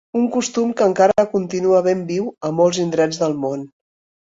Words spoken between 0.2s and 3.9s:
costum que encara continua ben viu a molts d'indrets del món.